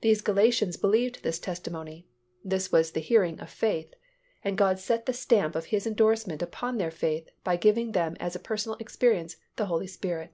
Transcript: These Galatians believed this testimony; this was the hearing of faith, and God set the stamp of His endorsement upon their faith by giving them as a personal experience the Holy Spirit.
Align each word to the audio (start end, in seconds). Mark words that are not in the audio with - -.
These 0.00 0.20
Galatians 0.20 0.76
believed 0.76 1.24
this 1.24 1.40
testimony; 1.40 2.06
this 2.44 2.70
was 2.70 2.92
the 2.92 3.00
hearing 3.00 3.40
of 3.40 3.50
faith, 3.50 3.94
and 4.44 4.56
God 4.56 4.78
set 4.78 5.06
the 5.06 5.12
stamp 5.12 5.56
of 5.56 5.64
His 5.74 5.88
endorsement 5.88 6.40
upon 6.40 6.78
their 6.78 6.92
faith 6.92 7.30
by 7.42 7.56
giving 7.56 7.90
them 7.90 8.16
as 8.20 8.36
a 8.36 8.38
personal 8.38 8.78
experience 8.78 9.38
the 9.56 9.66
Holy 9.66 9.88
Spirit. 9.88 10.32